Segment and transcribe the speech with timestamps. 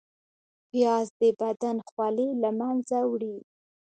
[0.69, 3.37] پیاز د بدن خولې له منځه وړي